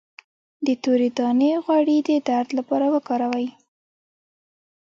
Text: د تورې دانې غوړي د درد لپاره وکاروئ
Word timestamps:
د 0.65 0.67
تورې 0.83 1.09
دانې 1.17 1.51
غوړي 1.65 1.97
د 2.07 2.09
درد 2.27 2.49
لپاره 2.59 2.85
وکاروئ 2.95 3.47